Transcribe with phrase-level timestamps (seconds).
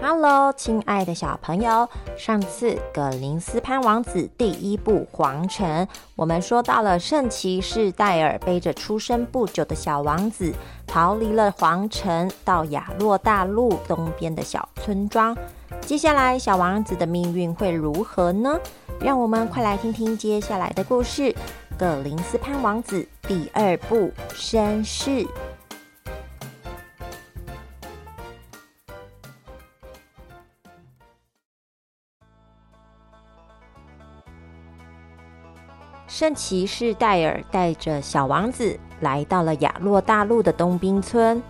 [0.00, 5.66] Hello，亲爱的小朋友，上次葛林斯潘王子第一部《皇城》，
[6.14, 10.54] 我们说到了圣骑士戴尔背着出生不久的小王子，
[10.86, 15.36] 逃离了皇城，到亚洛大陆东边的小村庄。
[15.80, 18.56] 接下来，小王子的命运会如何呢？
[19.00, 21.22] 让我们快来听听接下来的故事，
[21.76, 25.26] 《葛林斯潘王子》第二部身世。
[36.18, 41.40] 圣骑士戴尔带着小王子来到了亚洛大陆的东滨村，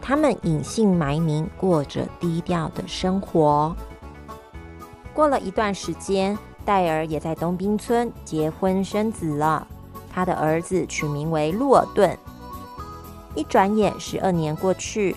[0.00, 3.76] 他们隐姓埋名，过着低调的生活。
[5.12, 9.66] 过了一段时间，戴尔也在东滨村结婚生子了，
[10.10, 12.16] 他的儿子取名为路尔顿。
[13.34, 15.14] 一转眼，十二年过去，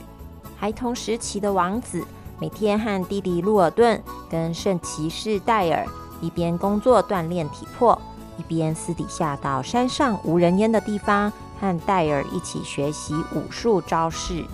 [0.58, 2.04] 孩童时期的王子
[2.41, 5.87] 每天和弟弟路尔顿跟圣骑士戴尔
[6.20, 7.98] 一边工作锻炼体魄。
[8.37, 14.46] 一边私底下到山上无人烟的地方，和戴尔一起学习武术招式。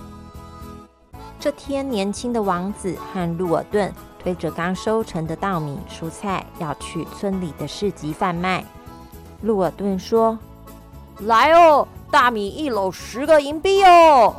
[1.40, 8.64] 这天，年轻的王子和路尔顿推着刚收成的稻米、蔬菜，要去村里的市集贩卖。
[9.42, 10.36] 路尔顿说
[11.26, 14.34] ：“来哦，大米一篓十个银币哦。”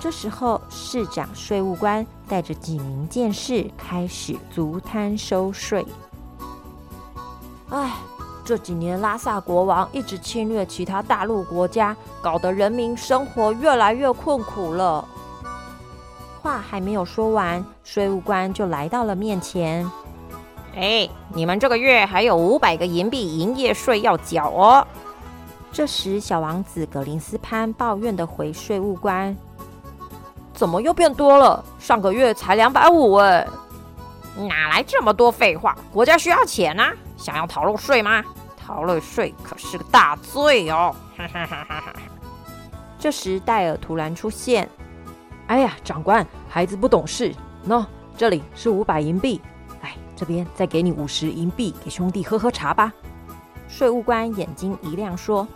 [0.00, 5.84] 这时候，市长税务官带着几名剑士开始足摊收税。
[7.70, 7.92] 唉。
[8.44, 15.04] 这几年，拉萨国王一直侵略其他大陆国家，搞得人民生活越来越困苦了。
[16.40, 19.84] 话还没有说完，税务官就来到了面前。
[20.76, 24.86] 哎，你们这个月还有五百个银币营业税要缴哦。
[25.72, 29.36] 这时，小王子格林斯潘抱怨的回税务官
[30.54, 31.64] ：“怎么又变多了？
[31.80, 33.44] 上个月才两百五哎，
[34.36, 35.76] 哪来这么多废话？
[35.92, 36.92] 国家需要钱啊！
[37.16, 38.22] 想要逃漏税吗？”
[38.56, 40.94] 逃漏税可是个大罪哦！
[42.98, 44.68] 这时戴尔突然出现。
[45.46, 47.32] 哎呀，长官，孩子不懂事。
[47.68, 49.40] 喏，这里是五百银币。
[49.80, 52.92] 来，这边再给你五十银币，给兄弟喝喝茶吧。
[53.68, 55.46] 税务官眼睛一亮，说：“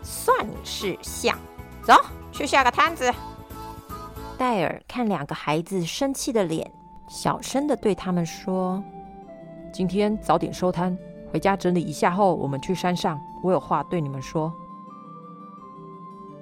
[0.00, 1.36] 算你识相，
[1.82, 1.92] 走
[2.32, 3.12] 去下个摊子。”
[4.38, 6.72] 戴尔看两个孩子生气的脸，
[7.06, 8.82] 小声的对他们说
[9.76, 10.96] ：“今天早点收摊。”
[11.30, 13.20] 回家整理一下后，我们去山上。
[13.42, 14.50] 我有话对你们说。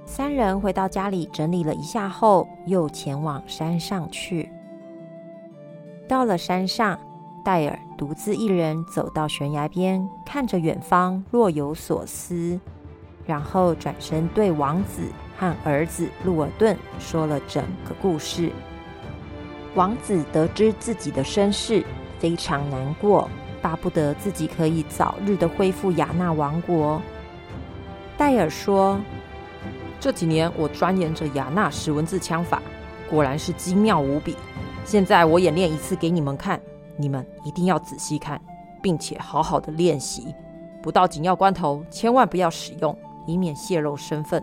[0.05, 4.49] 三人回到家里整理了一下后，又前往山上去。
[6.09, 6.97] 到了山上，
[7.45, 12.61] 戴尔独自一人走到悬崖边，看着远方，若有所思。
[13.27, 15.03] 然后转身对王子
[15.37, 18.53] 和儿子路尔顿说了整个故事。
[19.75, 21.85] 王子得知自己的身世，
[22.25, 23.29] 非常难过。
[23.61, 26.99] 巴不得自己可以早日的恢复雅纳王国。
[28.17, 28.99] 戴尔说
[30.01, 32.63] ：“这几年我钻研着雅纳十文字枪法，
[33.11, 34.37] 果然是精妙无比。
[34.87, 36.59] 现在我演练一次给你们看，
[36.97, 38.41] 你们一定要仔细看，
[38.83, 40.35] 并且好好的练习。
[40.83, 44.43] 不到紧要关头，千万不要使用，以免泄露身份。”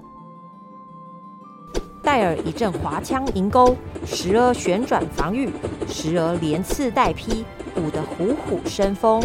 [2.04, 3.76] 戴尔一阵滑枪迎钩，
[4.06, 5.50] 时而旋转防御，
[5.88, 7.44] 时而连刺带劈。
[7.76, 9.24] 舞得虎虎生风，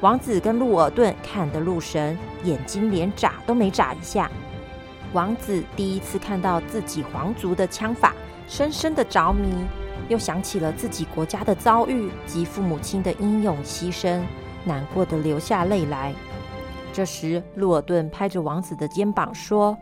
[0.00, 4.30] 王子跟路尔顿看得入神，眼睛连眨都没眨一下。
[5.12, 8.14] 王子第一次看到自己皇族的枪法，
[8.46, 9.52] 深深的着迷，
[10.08, 14.22] 又想起了自己国家的遭遇及父母亲的英勇牺牲，
[14.64, 16.14] 难过的流下泪来。
[16.92, 19.76] 这时，路尔顿拍着王子的肩膀说：“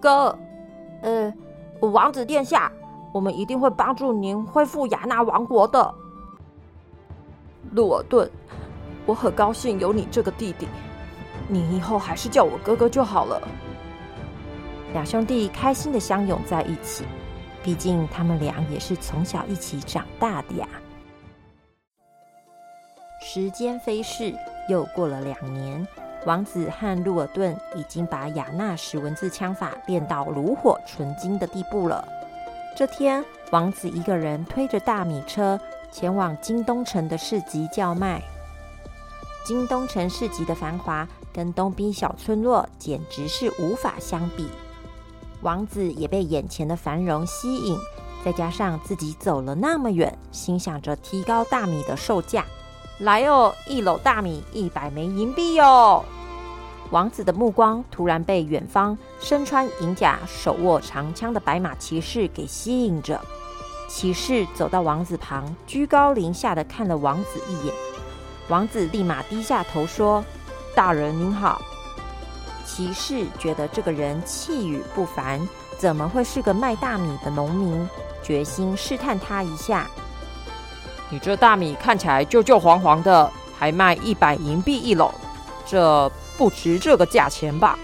[0.00, 0.36] 哥，
[1.02, 1.32] 呃，
[1.80, 2.70] 王子殿下，
[3.12, 5.94] 我们一定会帮助您恢复雅纳王国的。”
[7.76, 8.28] 路尔顿，
[9.04, 10.66] 我很高兴有你这个弟弟，
[11.46, 13.38] 你以后还是叫我哥哥就好了。
[14.94, 17.04] 两兄弟开心的相拥在一起，
[17.62, 20.66] 毕竟他们俩也是从小一起长大的呀。
[23.20, 24.34] 时间飞逝，
[24.70, 25.86] 又过了两年，
[26.24, 32.02] 王子和路尔顿已经把雅纳什文字枪法练到炉火纯青的地步了。
[32.74, 35.60] 这天，王子一个人推着大米车。
[35.92, 38.22] 前往金东城的市集叫卖。
[39.44, 44.48] 金东城市集的繁华跟东滨小村落简直是无法相比。
[45.42, 47.78] 王子也被眼前的繁荣吸引，
[48.24, 52.44] 再加上自己走了那么远，心想着提高大米的售价。
[52.98, 56.04] 来哦，一篓大米一百枚银币哟！
[56.90, 63.20] 王子的目光突然被远方身穿银甲、手握长枪的白马骑士给吸引着。
[63.88, 67.74] 骑士走到王子旁，居高临下的看了王子一眼。
[68.48, 70.24] 王子立马低下头说
[70.74, 71.60] ：“大人您好。”
[72.66, 75.40] 骑士觉得这个人气宇不凡，
[75.78, 77.88] 怎么会是个卖大米的农民？
[78.22, 79.86] 决心试探他一下。
[81.08, 85.12] 你这大米看起来旧旧黄黄的，还卖一百银币一篓，
[85.64, 87.78] 这不值这个价钱吧？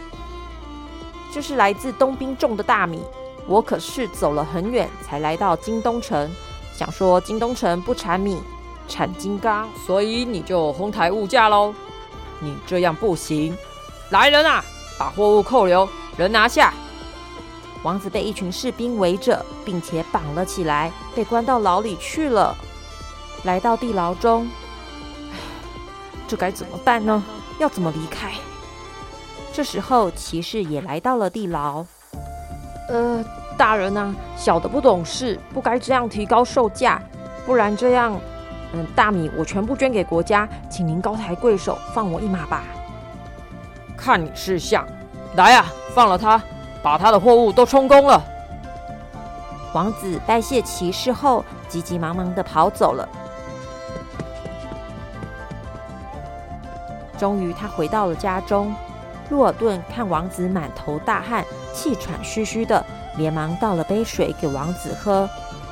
[1.33, 3.03] 这是来自东兵种的大米，
[3.47, 6.31] 我可是走了很远才来到京东城，
[6.75, 8.41] 想说京东城不产米，
[8.89, 11.75] 产金刚，所以你就哄抬物价喽？
[12.41, 13.57] 你这样不行！
[14.11, 14.65] 来人啊，
[14.99, 16.73] 把货物扣留，人拿下！
[17.83, 22.57] 王子被一群士兵围着，并且绑了起来，被关到牢里去了。
[23.45, 24.49] 来到地牢中，
[26.29, 27.23] 这该怎么办呢？
[27.59, 28.33] 要怎么离开？
[29.53, 31.85] 这时候，骑士也来到了地牢。
[32.89, 33.25] 呃，
[33.57, 37.01] 大人啊，小的不懂事，不该这样提高售价，
[37.47, 38.19] 不然这样，
[38.73, 42.65] 嗯，大米我全部捐给国家，请您高抬贵手，放我一马吧。
[43.97, 44.87] 看你是相，
[45.37, 46.43] 来呀，放了他。
[46.83, 48.21] 把他的货物都充公了。
[49.73, 53.09] 王子拜谢骑士后，急急忙忙的跑走了。
[57.17, 58.75] 终于，他回到了家中。
[59.33, 61.43] 洛尔顿看王子满头大汗、
[61.73, 62.85] 气喘吁吁的，
[63.17, 65.27] 连忙倒了杯水给王子喝。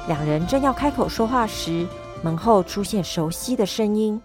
[0.09, 1.87] 两人正要开口说话时，
[2.23, 4.19] 门后出现熟悉的声音：“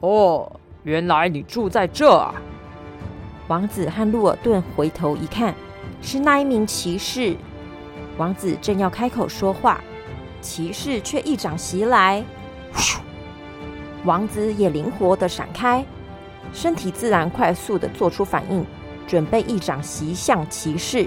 [0.00, 0.50] 哦，
[0.82, 2.34] 原来你住在这啊！”
[3.46, 5.54] 王子和路尔顿回头一看，
[6.02, 7.36] 是那一名骑士。
[8.18, 9.80] 王子正要开口说话，
[10.40, 12.24] 骑士却一掌袭来，
[14.04, 15.84] 王子也灵活的闪开，
[16.52, 18.64] 身体自然快速的做出反应，
[19.06, 21.06] 准备一掌袭向骑士。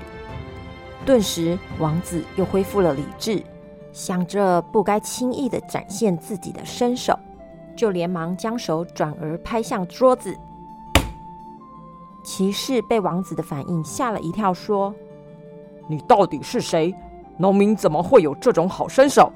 [1.05, 3.43] 顿时，王子又恢复了理智，
[3.91, 7.17] 想着不该轻易的展现自己的身手，
[7.75, 10.37] 就连忙将手转而拍向桌子。
[12.23, 14.93] 骑士被王子的反应吓了一跳，说
[15.87, 16.93] ：“你到底是谁？
[17.37, 19.31] 农民怎么会有这种好身手？”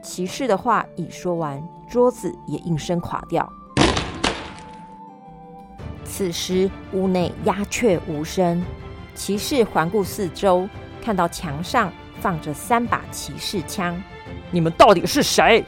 [0.00, 3.50] 骑士的话已说完，桌子也应声垮掉。
[6.08, 8.64] 此时屋内鸦雀无声。
[9.14, 10.68] 骑士环顾四周，
[11.04, 14.00] 看到墙上放着三把骑士枪。
[14.50, 15.64] 你们到底是谁？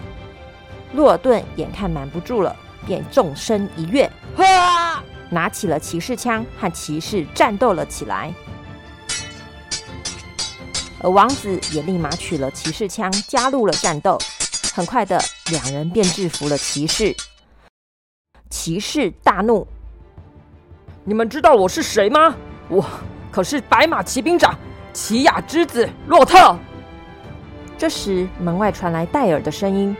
[0.95, 2.57] 洛尔顿眼看瞒不住了，
[2.87, 4.11] 便纵身一跃。
[5.29, 8.33] 拿起了骑士枪，和骑士战斗了起来。
[11.03, 14.19] 而王子也立马取了骑士枪，加入了战斗。
[14.75, 15.21] 很快的，
[15.51, 17.15] 两人便制服了骑士。
[18.49, 19.67] 骑士大怒
[21.11, 22.33] ：“你们知道我是谁吗？
[22.69, 22.87] 我
[23.33, 24.57] 可是白马骑兵长
[24.93, 26.57] 奇亚之子洛特。”
[27.77, 29.97] 这时，门外传来戴尔的声音：“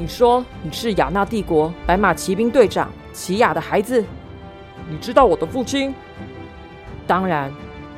[0.00, 4.02] 你说你是雅纳帝国白马骑兵队长？”奇亚的孩子，
[4.88, 5.94] 你知道我的父亲？
[7.06, 7.52] 当然，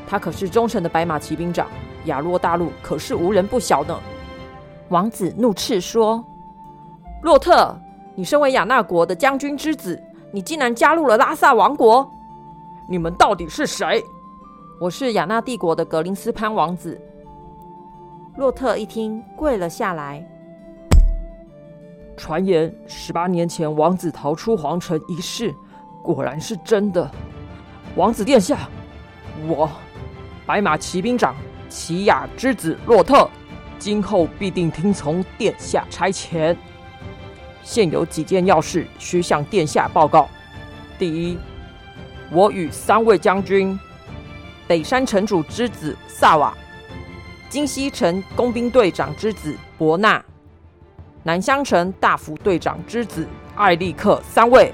[0.05, 1.69] 他可是忠诚的白马骑兵长。
[2.07, 3.97] 亚洛大陆可是无人不晓呢。
[4.89, 6.25] 王子怒斥说
[7.23, 7.81] ：“洛特，
[8.17, 10.03] 你身为雅纳国的将军之子，
[10.37, 12.07] 你竟然加入了拉萨王国？
[12.87, 14.05] 你们到底是谁？”
[14.79, 17.01] 我是雅纳帝国的格林斯潘王子。
[18.37, 20.23] 洛特一听，跪了下来。
[22.19, 25.55] 传言十八年前王子逃出皇城一事，
[26.03, 27.11] 果然是真的。
[27.95, 28.69] 王子殿下，
[29.49, 29.67] 我
[30.45, 31.35] 白马骑兵长
[31.71, 33.27] 奇雅之子洛特，
[33.79, 36.55] 今后必定听从殿下差遣。
[37.63, 40.29] 现有几件要事需向殿下报告。
[40.99, 41.37] 第一，
[42.31, 43.79] 我与三位将军：
[44.67, 46.57] 北山城主之子萨瓦，
[47.51, 50.25] 金西城工兵队长之子伯纳。
[51.23, 54.73] 南乡城大副队长之子艾利克三位，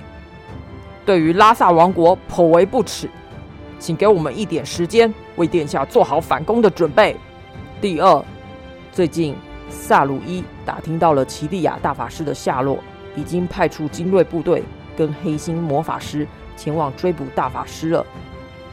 [1.05, 3.11] 对于拉萨王国颇为不耻，
[3.81, 7.17] 请给我们一点时间，为殿下做好反攻的准备。
[7.81, 8.25] 第二，
[8.93, 9.35] 最近
[9.69, 12.79] 萨鲁伊打听到了奇利亚大法师的下落，
[13.17, 14.63] 已经派出精锐部队
[14.97, 18.05] 跟黑心魔法师前往追捕大法师了。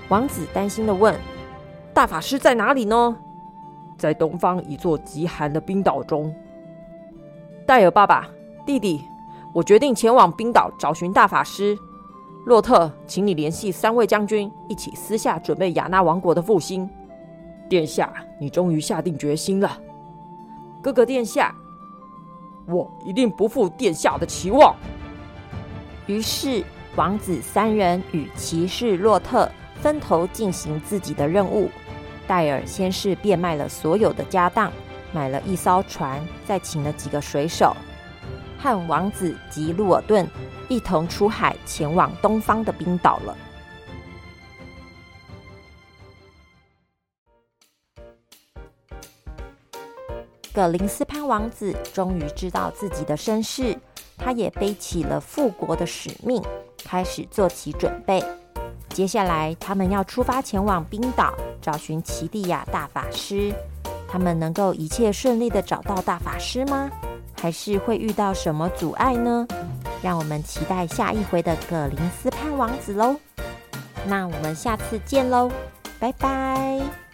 [0.09, 1.15] 王子担心的问
[1.93, 3.17] ：“大法师在哪里呢？”
[3.97, 6.33] 在东方一座极寒的冰岛中。
[7.65, 8.27] 戴尔爸爸，
[8.65, 9.03] 弟弟，
[9.53, 11.77] 我决定前往冰岛找寻大法师
[12.45, 16.89] 洛特，请你联系三位将军，一起私下准备亚纳王国的复兴。
[17.69, 19.77] 殿下，你终于下定决心了。
[20.81, 21.53] 哥哥殿下，
[22.67, 24.73] 我一定不负殿下的期望。
[26.09, 29.47] 于是，王子三人与骑士洛特
[29.79, 31.69] 分头进行自己的任务。
[32.27, 34.73] 戴尔先是变卖了所有的家当，
[35.13, 37.77] 买了一艘船，再请了几个水手，
[38.57, 40.27] 和王子及路尔顿
[40.67, 43.37] 一同出海，前往东方的冰岛了。
[50.51, 53.77] 葛林斯潘王子终于知道自己的身世，
[54.19, 56.43] 他也背起了复国的使命，
[56.83, 58.23] 开始做起准备。
[58.89, 63.51] 接下来，他们要出发前往冰岛，找寻奇蒂亚大法师。
[64.11, 66.89] 他们能够一切顺利的找到大法师吗？
[67.39, 69.47] 还是会遇到什么阻碍呢？
[70.01, 73.15] 让我们期待下一回的葛林斯潘王子喽！
[74.05, 75.49] 那我们下次见喽，
[75.99, 77.08] 拜拜。